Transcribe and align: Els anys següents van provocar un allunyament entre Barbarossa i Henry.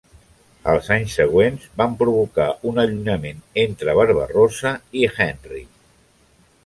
Els 0.71 0.87
anys 0.95 1.17
següents 1.19 1.67
van 1.81 1.93
provocar 1.99 2.47
un 2.71 2.83
allunyament 2.85 3.45
entre 3.65 3.95
Barbarossa 4.01 4.73
i 5.03 5.09
Henry. 5.13 5.63